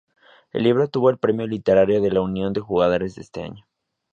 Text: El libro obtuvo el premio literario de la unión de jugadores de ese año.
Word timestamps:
El 0.51 0.63
libro 0.63 0.85
obtuvo 0.85 1.11
el 1.11 1.19
premio 1.19 1.45
literario 1.45 2.01
de 2.01 2.09
la 2.09 2.21
unión 2.21 2.53
de 2.53 2.59
jugadores 2.61 3.13
de 3.13 3.21
ese 3.21 3.43
año. 3.43 3.67